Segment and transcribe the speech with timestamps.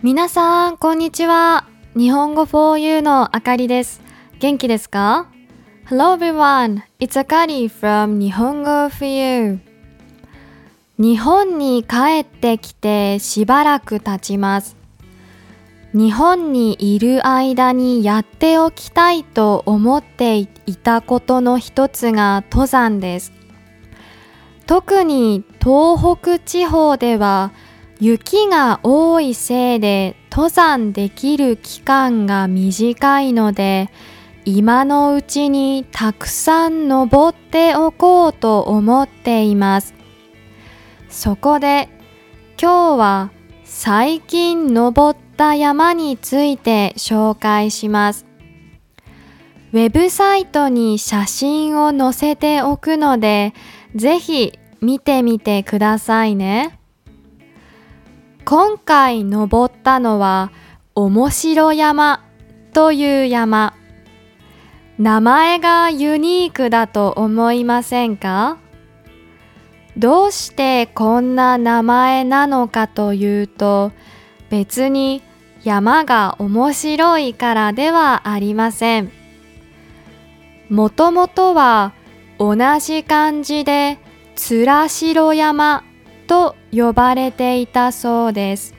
[0.00, 1.66] 皆さん、こんにちは。
[1.96, 4.00] 日本語 4U のあかりです。
[4.38, 5.26] 元気ですか
[5.88, 9.58] ?Hello everyone, it's Akari from 日本語 4U。
[10.98, 14.76] 日本に帰ってきてしばらく経ちます。
[15.92, 20.46] 日本にいる間にやっておきたいと思ってい
[20.76, 23.32] たことの一つが登山です。
[24.68, 27.50] 特に東北地方では
[28.00, 33.90] 雪が多いせいで登山できる期間が短いので
[34.44, 39.94] 今のうちにたくさん登っておこうと思っています。
[41.08, 41.88] そこで
[42.60, 43.30] 今日は
[43.64, 48.26] 最近登った山について紹介します。
[49.72, 53.52] ウェブサイトに写真を載せておくので
[53.94, 56.77] ぜひ見てみてくださいね。
[58.50, 60.50] 今回登ったのは
[60.94, 62.24] 面白山
[62.72, 63.74] という山。
[64.98, 68.56] 名前がユニークだと思いませんか？
[69.98, 73.92] どうしてこんな名前なのかというと
[74.48, 75.22] 別に
[75.62, 79.12] 山が面白いからではありません。
[80.70, 81.92] もともとは
[82.38, 83.98] 同じ漢字で
[84.36, 85.84] つらしろ山
[86.28, 88.74] と呼ばれていたそうです。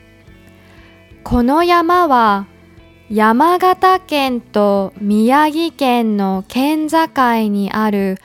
[1.25, 2.47] この山は
[3.09, 7.07] 山形県と宮城県の県境
[7.49, 8.17] にある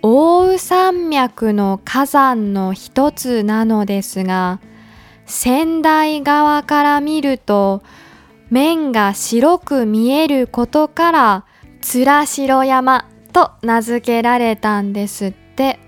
[0.00, 4.60] 大宇山脈の火山の一つなのですが
[5.26, 7.82] 仙台側から見ると
[8.50, 11.44] 面が白く見えることから
[11.80, 15.78] つらしろ山と名付けられたんですって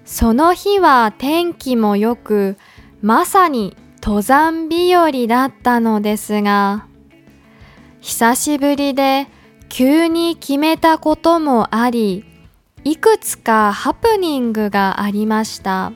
[0.06, 2.56] その日は天気も良く
[3.02, 6.86] まさに登山日和だったのですが
[8.00, 9.26] 久しぶりで
[9.68, 12.24] 急に決めたこともあり
[12.84, 15.92] いくつかハプニングがありました。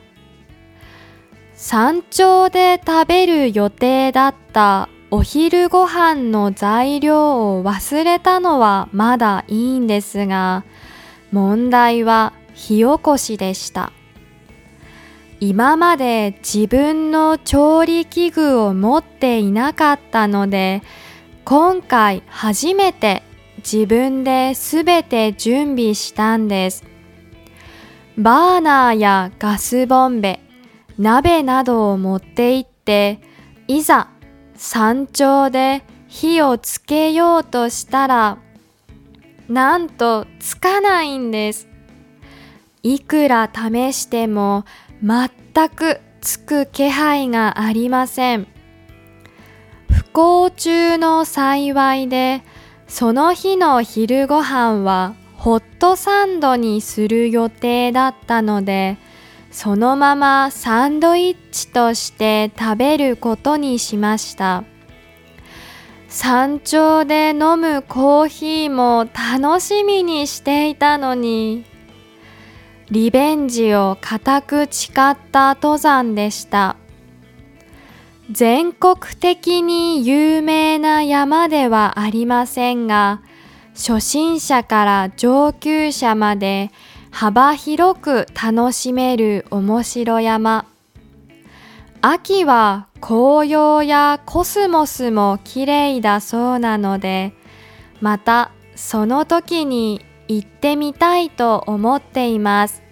[1.55, 10.65] 山頂で食べる予定だったお昼ご飯の材料を忘れたのはまだいいんですが
[11.31, 13.93] 問題は火起こしでした。
[15.43, 20.83] 今まで自分の調理器具を持っていなかったので
[21.45, 23.23] 今回初めて
[23.57, 26.83] 自分で全て準備したんです。
[28.19, 30.39] バーナーやガスボンベ
[30.99, 33.19] 鍋などを持って行って
[33.67, 34.09] いざ
[34.53, 38.37] 山頂で火をつけようとしたら
[39.49, 41.67] なんとつかないんです。
[42.83, 44.65] いくら試しても
[45.03, 48.47] 全くつく気配がありません。
[49.89, 52.43] 不幸中の幸いで
[52.87, 58.97] その日の昼ご飯はホットサンドにする予定だったので
[59.49, 64.63] そのままサンドイッチとして食べることにしました。
[66.09, 69.07] 山頂で飲むコーヒーも
[69.39, 71.63] 楽しみにしていたのに
[72.91, 76.75] リベンジを固く誓った登山でした。
[78.29, 83.21] 全国的に有名な山ではありませんが
[83.73, 86.71] 初心者から上級者まで
[87.11, 90.65] 幅広く楽しめる面白山。
[92.01, 97.33] 秋は紅葉やコスモスも綺麗だそうなので
[98.01, 100.03] またその時に
[100.37, 102.90] 行ってみたいと思っています。